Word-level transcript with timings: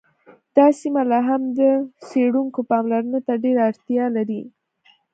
دا 0.55 0.65
سیمه 0.81 1.03
لا 1.11 1.19
هم 1.29 1.41
د 1.59 1.61
څیړونکو 2.09 2.59
پاملرنې 2.69 3.19
ته 3.27 3.33
ډېره 3.43 3.61
اړتیا 3.69 4.05
لري 4.17 4.41